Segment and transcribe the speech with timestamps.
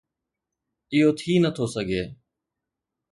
[0.93, 2.03] اهو ٿي نٿو سگهي.